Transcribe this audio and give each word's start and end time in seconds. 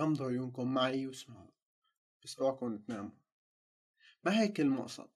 غمضوا 0.00 0.26
عيونكم 0.26 0.74
معي 0.74 1.06
واسمعوا. 1.06 1.50
بس 2.24 2.38
اوعكم 2.38 2.78
تناموا 2.78 3.10
ما 4.24 4.40
هيك 4.40 4.60
المقصد؟ 4.60 5.10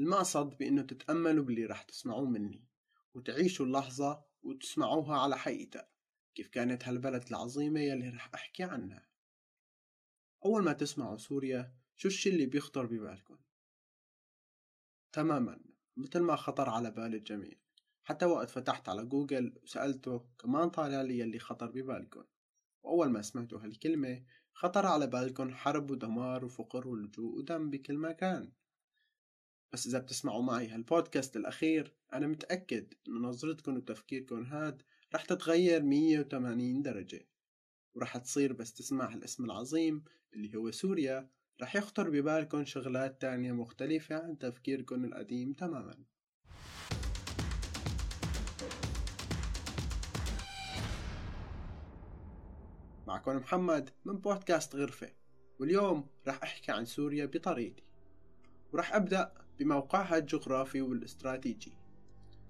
المقصد 0.00 0.58
بإنه 0.58 0.82
تتأملوا 0.82 1.44
باللي 1.44 1.66
رح 1.66 1.82
تسمعوه 1.82 2.24
مني 2.30 2.64
وتعيشوا 3.14 3.66
اللحظة 3.66 4.24
وتسمعوها 4.42 5.18
على 5.18 5.38
حقيقتها. 5.38 5.88
كيف 6.34 6.48
كانت 6.48 6.84
هالبلد 6.84 7.26
العظيمة 7.28 7.80
يلي 7.80 8.08
رح 8.08 8.30
أحكي 8.34 8.62
عنها؟ 8.62 9.08
أول 10.44 10.64
ما 10.64 10.72
تسمعوا 10.72 11.16
سوريا 11.16 11.74
شو 11.96 12.08
الشي 12.08 12.30
اللي 12.30 12.46
بيخطر 12.46 12.86
ببالكم؟ 12.86 13.38
تماما 15.12 15.64
مثل 15.96 16.20
ما 16.20 16.36
خطر 16.36 16.70
على 16.70 16.90
بال 16.90 17.14
الجميع. 17.14 17.58
حتى 18.02 18.26
وقت 18.26 18.50
فتحت 18.50 18.88
على 18.88 19.04
جوجل 19.04 19.58
وسألته 19.62 20.28
كمان 20.38 20.70
طالع 20.70 21.02
لي 21.02 21.18
يلي 21.18 21.38
خطر 21.38 21.66
ببالكم. 21.66 22.24
وأول 22.84 23.10
ما 23.10 23.22
سمعتوا 23.22 23.58
هالكلمة 23.64 24.22
خطر 24.52 24.86
على 24.86 25.06
بالكم 25.06 25.54
حرب 25.54 25.90
ودمار 25.90 26.44
وفقر 26.44 26.88
ولجوء 26.88 27.38
ودم 27.38 27.70
بكل 27.70 27.98
مكان 27.98 28.52
بس 29.74 29.86
إذا 29.86 29.98
بتسمعوا 29.98 30.42
معي 30.42 30.68
هالبودكاست 30.68 31.36
الأخير 31.36 31.94
أنا 32.12 32.26
متأكد 32.26 32.94
إنه 33.08 33.28
نظرتكم 33.28 33.76
وتفكيركم 33.76 34.42
هاد 34.42 34.82
رح 35.14 35.24
تتغير 35.24 35.82
180 35.82 36.82
درجة. 36.82 37.28
ورح 37.94 38.16
تصير 38.16 38.52
بس 38.52 38.74
تسمع 38.74 39.14
هالاسم 39.14 39.44
العظيم 39.44 40.04
اللي 40.34 40.56
هو 40.56 40.70
سوريا 40.70 41.28
رح 41.62 41.76
يخطر 41.76 42.10
ببالكم 42.10 42.64
شغلات 42.64 43.20
تانية 43.20 43.52
مختلفة 43.52 44.16
عن 44.16 44.38
تفكيركم 44.38 45.04
القديم 45.04 45.52
تماما. 45.52 46.04
معكم 53.06 53.36
محمد 53.36 53.90
من 54.04 54.16
بودكاست 54.16 54.76
غرفة. 54.76 55.08
واليوم 55.58 56.06
رح 56.28 56.42
أحكي 56.42 56.72
عن 56.72 56.84
سوريا 56.84 57.26
بطريقتي. 57.26 57.82
ورح 58.72 58.94
أبدأ 58.94 59.32
بموقعها 59.58 60.16
الجغرافي 60.16 60.82
والاستراتيجي. 60.82 61.72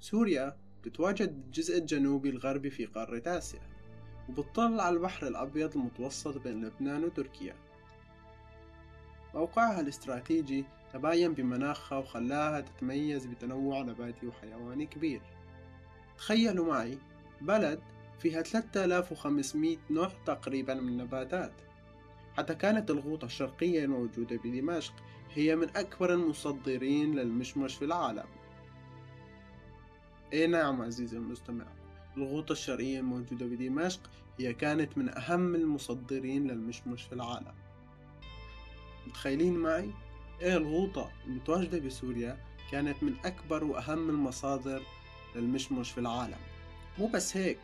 سوريا 0.01 0.57
تتواجد 0.83 1.43
بالجزء 1.43 1.79
الجنوبي 1.79 2.31
الغربي 2.31 2.71
في 2.71 2.87
قارة 2.87 3.23
آسيا 3.27 3.61
وبتطل 4.29 4.81
على 4.81 4.97
البحر 4.97 5.27
الأبيض 5.27 5.77
المتوسط 5.77 6.39
بين 6.39 6.65
لبنان 6.65 7.05
وتركيا. 7.05 7.57
موقعها 9.35 9.81
الاستراتيجي 9.81 10.65
تباين 10.93 11.35
بمناخها 11.35 11.99
وخلاها 11.99 12.61
تتميز 12.61 13.27
بتنوع 13.27 13.83
نباتي 13.83 14.27
وحيواني 14.27 14.87
كبير. 14.87 15.23
تخيلوا 16.19 16.67
معي 16.67 16.99
بلد 17.41 17.81
فيها 18.19 18.43
3500 18.43 19.77
نوع 19.91 20.13
تقريبا 20.27 20.75
من 20.75 20.89
النباتات. 20.89 21.53
حتى 22.37 22.55
كانت 22.55 22.91
الغوطة 22.91 23.25
الشرقية 23.25 23.85
الموجودة 23.85 24.37
بدمشق 24.37 24.95
هي 25.35 25.57
من 25.57 25.77
أكبر 25.77 26.15
المصدرين 26.15 27.15
للمشمش 27.15 27.75
في 27.75 27.85
العالم. 27.85 28.27
اي 30.33 30.47
نعم 30.47 30.83
عزيزي 30.83 31.17
المستمع 31.17 31.65
الغوطة 32.17 32.53
الشرقية 32.53 32.99
الموجودة 32.99 33.47
بدمشق 33.47 34.01
هي 34.39 34.55
كانت 34.55 34.99
من 34.99 35.19
أهم 35.19 35.55
المصدرين 35.55 36.47
للمشمش 36.47 37.03
في 37.03 37.13
العالم. 37.13 37.55
متخيلين 39.07 39.55
معي؟ 39.55 39.91
إيه 40.41 40.57
الغوطة 40.57 41.11
المتواجدة 41.27 41.79
بسوريا 41.79 42.39
كانت 42.71 43.03
من 43.03 43.15
أكبر 43.25 43.65
وأهم 43.65 44.11
المصادر 44.11 44.83
للمشمش 45.37 45.91
في 45.91 45.99
العالم. 45.99 46.39
مو 46.99 47.07
بس 47.07 47.37
هيك 47.37 47.59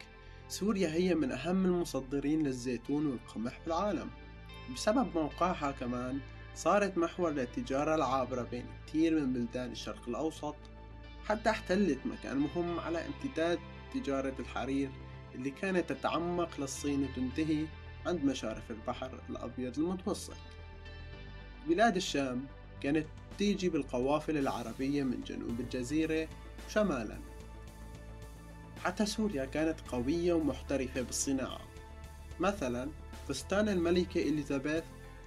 سوريا 0.51 0.89
هي 0.89 1.15
من 1.15 1.33
أهم 1.33 1.65
المصدرين 1.65 2.43
للزيتون 2.43 3.07
والقمح 3.07 3.61
في 3.61 3.67
العالم. 3.67 4.11
بسبب 4.75 5.09
موقعها 5.15 5.71
كمان 5.71 6.19
صارت 6.55 6.99
محور 6.99 7.31
للتجارة 7.31 7.95
العابرة 7.95 8.43
بين 8.43 8.67
كتير 8.87 9.21
من 9.21 9.33
بلدان 9.33 9.73
الشرق 9.73 10.09
الأوسط 10.09 10.57
حتى 11.25 11.51
احتلت 11.51 11.99
مكان 12.07 12.37
مهم 12.37 12.81
على 12.81 13.07
امتداد 13.07 13.59
تجارة 13.95 14.35
الحرير 14.39 14.91
اللي 15.35 15.51
كانت 15.51 15.93
تتعمق 15.93 16.61
للصين 16.61 17.05
وتنتهي 17.05 17.67
عند 18.07 18.25
مشارف 18.25 18.71
البحر 18.71 19.21
الأبيض 19.31 19.79
المتوسط. 19.79 20.37
بلاد 21.69 21.97
الشام 21.97 22.47
كانت 22.81 23.07
تيجي 23.39 23.69
بالقوافل 23.69 24.37
العربية 24.37 25.03
من 25.03 25.21
جنوب 25.21 25.61
الجزيرة 25.61 26.29
شمالا. 26.69 27.19
حتى 28.85 29.07
سوريا 29.07 29.45
كانت 29.45 29.81
قوية 29.89 30.33
ومحترفة 30.33 31.01
بالصناعة. 31.01 31.61
مثلا 32.41 32.91
فستان 33.29 33.69
الملكة 33.69 34.23
إليزابيث 34.23 34.85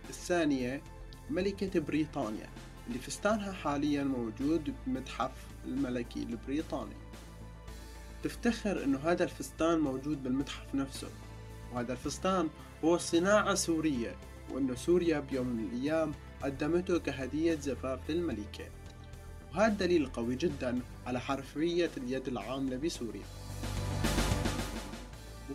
الثانية 0.09 0.81
ملكة 1.29 1.79
بريطانيا 1.79 2.49
اللي 2.87 2.99
فستانها 2.99 3.51
حاليا 3.51 4.03
موجود 4.03 4.73
بمتحف 4.87 5.31
الملكي 5.65 6.23
البريطاني. 6.23 6.95
تفتخر 8.23 8.83
إنه 8.83 8.99
هذا 8.99 9.23
الفستان 9.23 9.79
موجود 9.79 10.23
بالمتحف 10.23 10.75
نفسه. 10.75 11.09
وهذا 11.73 11.91
الفستان 11.91 12.49
هو 12.83 12.97
صناعة 12.97 13.55
سورية 13.55 14.15
وانه 14.51 14.75
سوريا 14.75 15.19
بيوم 15.19 15.47
من 15.47 15.63
الأيام 15.63 16.11
قدمته 16.43 16.99
كهدية 16.99 17.55
زفاف 17.55 18.09
للملكة. 18.09 18.65
وهذا 19.51 19.73
دليل 19.73 20.05
قوي 20.05 20.35
جدا 20.35 20.79
على 21.05 21.19
حرفية 21.19 21.91
اليد 21.97 22.27
العاملة 22.27 22.77
بسوريا. 22.77 23.42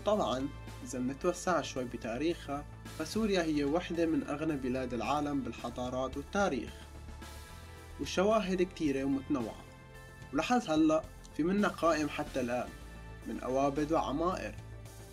وطبعا 0.08 0.48
إذا 0.84 0.98
بنتوسع 0.98 1.62
شوي 1.62 1.84
بتاريخها 1.84 2.64
فسوريا 2.98 3.42
هي 3.42 3.64
واحدة 3.64 4.06
من 4.06 4.26
أغنى 4.26 4.56
بلاد 4.56 4.94
العالم 4.94 5.40
بالحضارات 5.40 6.16
والتاريخ 6.16 6.70
والشواهد 8.00 8.62
كتيرة 8.62 9.04
ومتنوعة. 9.04 9.64
ولحد 10.32 10.70
هلأ 10.70 11.02
في 11.36 11.42
منا 11.42 11.68
قائم 11.68 12.08
حتى 12.08 12.40
الآن 12.40 12.68
من 13.26 13.40
أوابد 13.40 13.92
وعمائر 13.92 14.54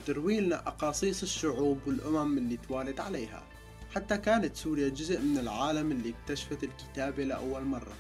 تروي 0.06 0.40
لنا 0.40 0.68
أقاصيص 0.68 1.24
الشعوب 1.24 1.80
والأمم 1.88 2.38
اللي 2.38 2.58
توالت 2.58 3.00
عليها. 3.00 3.44
حتى 3.96 4.18
كانت 4.18 4.56
سوريا 4.56 4.90
جزء 4.90 5.22
من 5.22 5.38
العالم 5.38 5.92
اللي 5.92 6.14
اكتشفت 6.20 6.64
الكتابة 6.64 7.24
لأول 7.24 7.64
مرة. 7.64 7.94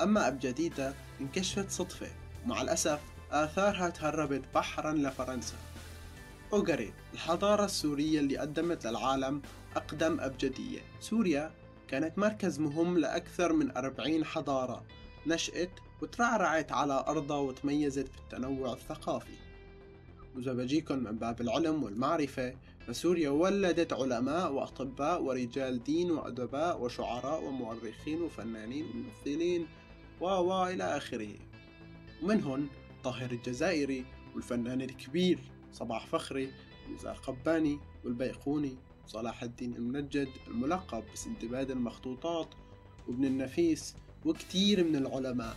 أما 0.00 0.28
أبجديتا 0.28 0.94
انكشفت 1.20 1.70
صدفة. 1.70 2.08
ومع 2.44 2.62
الأسف 2.62 3.00
آثارها 3.30 3.88
تهربت 3.88 4.42
بحرا 4.54 4.92
لفرنسا. 4.92 5.71
أوغري 6.52 6.92
الحضارة 7.14 7.64
السورية 7.64 8.20
اللي 8.20 8.36
قدمت 8.36 8.86
للعالم 8.86 9.42
أقدم 9.76 10.20
أبجدية 10.20 10.80
سوريا 11.00 11.54
كانت 11.88 12.18
مركز 12.18 12.60
مهم 12.60 12.98
لأكثر 12.98 13.52
من 13.52 13.76
أربعين 13.76 14.24
حضارة 14.24 14.84
نشأت 15.26 15.70
وترعرعت 16.02 16.72
على 16.72 17.04
أرضها 17.08 17.36
وتميزت 17.36 18.10
بالتنوع 18.16 18.72
الثقافي. 18.72 19.36
وإذا 20.36 20.52
بجيكم 20.52 20.98
من 20.98 21.18
باب 21.18 21.40
العلم 21.40 21.82
والمعرفة 21.82 22.54
فسوريا 22.86 23.30
ولدت 23.30 23.92
علماء 23.92 24.52
وأطباء 24.52 25.22
ورجال 25.22 25.84
دين 25.84 26.10
وأدباء 26.10 26.82
وشعراء 26.82 27.44
ومؤرخين 27.44 28.22
وفنانين 28.22 28.86
وممثلين 28.86 29.66
و 30.20 30.24
و 30.26 30.66
إلى 30.66 30.84
آخره. 30.96 31.34
ومنهم 32.22 32.68
طاهر 33.04 33.30
الجزائري 33.30 34.04
والفنان 34.34 34.80
الكبير 34.80 35.38
صباح 35.72 36.06
فخري 36.06 36.52
نزار 36.94 37.14
قباني 37.14 37.78
والبيقوني 38.04 38.76
صلاح 39.06 39.42
الدين 39.42 39.76
المنجد 39.76 40.28
الملقب 40.46 41.04
بسندباد 41.12 41.70
المخطوطات 41.70 42.48
وابن 43.08 43.24
النفيس 43.24 43.94
وكتير 44.24 44.84
من 44.84 44.96
العلماء. 44.96 45.56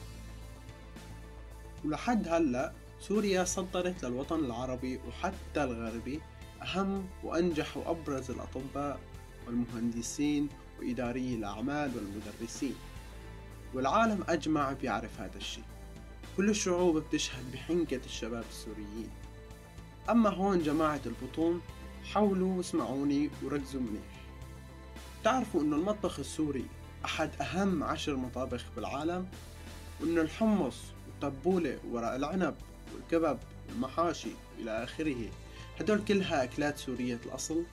ولحد 1.85 2.27
هلأ 2.27 2.73
سوريا 2.99 3.43
صدرت 3.43 4.05
للوطن 4.05 4.39
العربي 4.39 4.99
وحتى 5.07 5.63
الغربي 5.63 6.21
أهم 6.61 7.07
وأنجح 7.23 7.77
وأبرز 7.77 8.31
الأطباء 8.31 8.99
والمهندسين 9.47 10.49
وإداري 10.79 11.35
الأعمال 11.35 11.91
والمدرسين. 11.95 12.75
والعالم 13.73 14.23
أجمع 14.27 14.73
بيعرف 14.73 15.19
هذا 15.19 15.37
الشيء. 15.37 15.63
كل 16.37 16.49
الشعوب 16.49 16.97
بتشهد 16.97 17.51
بحنكة 17.51 18.01
الشباب 18.05 18.43
السوريين. 18.49 19.09
أما 20.09 20.29
هون 20.29 20.63
جماعة 20.63 21.01
البطون 21.05 21.61
حاولوا 22.13 22.57
واسمعوني 22.57 23.29
وركزوا 23.43 23.81
منيح. 23.81 24.03
تعرفوا 25.23 25.61
أنه 25.61 25.75
المطبخ 25.75 26.19
السوري 26.19 26.65
أحد 27.05 27.29
أهم 27.41 27.83
عشر 27.83 28.15
مطابخ 28.15 28.65
بالعالم 28.75 29.27
وأنه 30.01 30.21
الحمص 30.21 30.75
والتبولة 31.07 31.79
وورق 31.89 32.13
العنب 32.13 32.55
والكبب 32.93 33.39
والمحاشي 33.69 34.31
إلى 34.59 34.83
آخره. 34.83 35.29
هدول 35.79 36.05
كلها 36.05 36.43
أكلات 36.43 36.77
سورية 36.77 37.19
الأصل. 37.25 37.63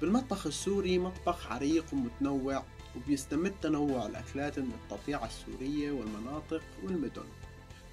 بالمطبخ 0.00 0.46
السوري 0.46 0.98
مطبخ 0.98 1.52
عريق 1.52 1.84
ومتنوع 1.92 2.64
وبيستمد 2.96 3.54
تنوع 3.62 4.06
الأكلات 4.06 4.58
من 4.58 4.72
الطبيعة 4.72 5.26
السورية 5.26 5.92
والمناطق 5.92 6.62
والمدن. 6.84 7.24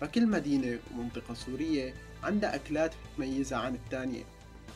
فكل 0.01 0.27
مدينة 0.27 0.79
ومنطقة 0.91 1.33
سورية 1.33 1.93
عندها 2.23 2.55
أكلات 2.55 2.93
بتميزها 3.13 3.57
عن 3.57 3.75
التانية 3.75 4.23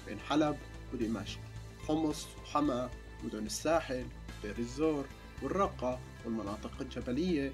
بين 0.07 0.19
حلب 0.19 0.57
ودمشق 0.93 1.39
حمص 1.87 2.27
وحمأ 2.41 2.89
مدن 3.23 3.45
الساحل 3.45 4.05
دير 4.43 4.57
الزور 4.59 5.05
والرقة 5.43 5.99
والمناطق 6.25 6.81
الجبلية 6.81 7.51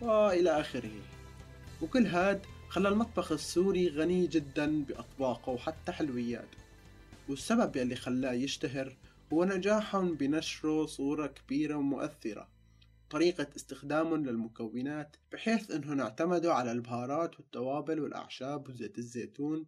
وإلى 0.00 0.60
آخره. 0.60 1.00
وكل 1.82 2.06
هاد 2.06 2.40
خلى 2.68 2.88
المطبخ 2.88 3.32
السوري 3.32 3.88
غني 3.88 4.26
جدا 4.26 4.84
بأطباقه 4.84 5.52
وحتى 5.52 5.92
حلويات. 5.92 6.48
والسبب 7.28 7.76
يلي 7.76 7.96
خلاه 7.96 8.32
يشتهر 8.32 8.96
هو 9.32 9.44
نجاحهم 9.44 10.14
بنشره 10.14 10.86
صورة 10.86 11.26
كبيرة 11.26 11.74
ومؤثرة. 11.74 12.48
طريقة 13.10 13.46
استخدامهم 13.56 14.26
للمكونات 14.26 15.16
بحيث 15.32 15.70
إنهم 15.70 16.00
اعتمدوا 16.00 16.52
على 16.52 16.72
البهارات 16.72 17.40
والتوابل 17.40 18.00
والأعشاب 18.00 18.68
وزيت 18.68 18.98
الزيتون. 18.98 19.66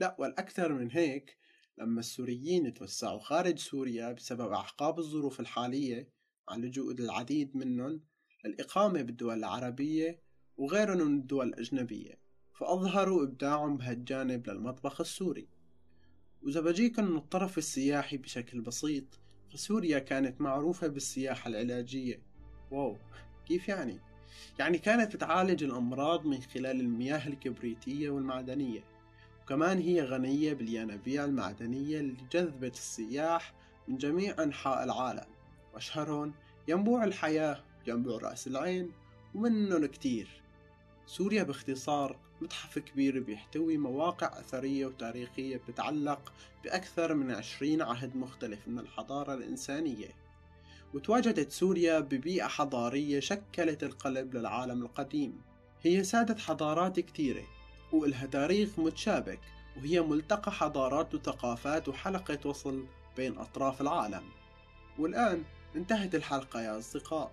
لا 0.00 0.16
والأكثر 0.18 0.72
من 0.72 0.90
هيك 0.90 1.36
لما 1.78 2.00
السوريين 2.00 2.74
توسعوا 2.74 3.20
خارج 3.20 3.58
سوريا 3.58 4.12
بسبب 4.12 4.52
أعقاب 4.52 4.98
الظروف 4.98 5.40
الحالية 5.40 6.08
مع 6.48 6.56
لجوء 6.56 6.92
العديد 6.92 7.56
منهم 7.56 8.00
للإقامة 8.44 9.02
بالدول 9.02 9.38
العربية 9.38 10.20
وغيرهم 10.56 11.08
من 11.08 11.18
الدول 11.18 11.48
الأجنبية 11.48 12.20
فأظهروا 12.58 13.24
إبداعهم 13.24 13.76
بهالجانب 13.76 14.50
للمطبخ 14.50 15.00
السوري. 15.00 15.48
وإذا 16.42 16.60
بجيكم 16.60 17.04
من 17.04 17.16
الطرف 17.16 17.58
السياحي 17.58 18.16
بشكل 18.16 18.60
بسيط 18.60 19.04
فسوريا 19.52 19.98
كانت 19.98 20.40
معروفة 20.40 20.86
بالسياحة 20.86 21.48
العلاجية. 21.48 22.22
واو 22.70 22.96
كيف 23.46 23.68
يعني؟ 23.68 23.98
يعني 24.58 24.78
كانت 24.78 25.16
بتعالج 25.16 25.64
الأمراض 25.64 26.26
من 26.26 26.42
خلال 26.42 26.80
المياه 26.80 27.28
الكبريتية 27.28 28.10
والمعدنية 28.10 28.80
وكمان 29.42 29.78
هي 29.78 30.02
غنية 30.02 30.52
باليانابيع 30.52 31.24
المعدنية 31.24 32.00
اللي 32.00 32.16
جذبت 32.32 32.74
السياح 32.74 33.54
من 33.88 33.96
جميع 33.96 34.42
أنحاء 34.42 34.84
العالم. 34.84 35.26
وأشهرهم 35.74 36.34
ينبوع 36.68 37.04
الحياة 37.04 37.62
ينبوع 37.86 38.18
رأس 38.18 38.46
العين 38.46 38.92
ومنهم 39.34 39.86
كتير 39.86 40.28
سوريا 41.06 41.42
باختصار 41.42 42.16
متحف 42.40 42.78
كبير 42.78 43.20
بيحتوي 43.20 43.76
مواقع 43.76 44.40
أثرية 44.40 44.86
وتاريخية 44.86 45.56
بتتعلق 45.56 46.32
بأكثر 46.64 47.14
من 47.14 47.30
عشرين 47.30 47.82
عهد 47.82 48.16
مختلف 48.16 48.68
من 48.68 48.78
الحضارة 48.78 49.34
الإنسانية. 49.34 50.08
وتواجدت 50.96 51.52
سوريا 51.52 52.00
ببيئة 52.00 52.46
حضارية 52.46 53.20
شكلت 53.20 53.82
القلب 53.82 54.34
للعالم 54.34 54.82
القديم. 54.82 55.40
هي 55.82 56.04
سادت 56.04 56.38
حضارات 56.38 57.00
كتيرة 57.00 57.42
وإلها 57.92 58.26
تاريخ 58.26 58.78
متشابك 58.78 59.40
وهي 59.76 60.00
ملتقى 60.00 60.52
حضارات 60.52 61.14
وثقافات 61.14 61.88
وحلقة 61.88 62.38
وصل 62.48 62.86
بين 63.16 63.38
أطراف 63.38 63.80
العالم. 63.80 64.22
والآن 64.98 65.42
انتهت 65.76 66.14
الحلقة 66.14 66.62
يا 66.62 66.78
أصدقاء. 66.78 67.32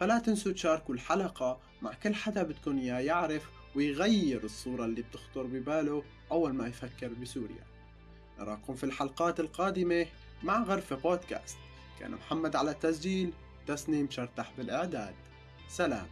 فلا 0.00 0.18
تنسوا 0.18 0.52
تشاركوا 0.52 0.94
الحلقة 0.94 1.58
مع 1.82 1.94
كل 1.94 2.14
حدا 2.14 2.42
بدكم 2.42 2.78
إياه 2.78 3.00
يعرف 3.00 3.50
ويغير 3.76 4.44
الصورة 4.44 4.84
اللي 4.84 5.02
بتخطر 5.02 5.42
بباله 5.42 6.02
أول 6.30 6.52
ما 6.52 6.68
يفكر 6.68 7.08
بسوريا. 7.08 7.66
نراكم 8.38 8.74
في 8.74 8.84
الحلقات 8.84 9.40
القادمة 9.40 10.06
مع 10.42 10.62
غرفة 10.62 10.96
بودكاست. 10.96 11.56
كان 12.02 12.10
محمد 12.10 12.56
على 12.56 12.70
التسجيل 12.70 13.32
تسنيم 13.66 14.10
شرتح 14.10 14.52
بالإعداد. 14.58 15.14
سلام. 15.68 16.06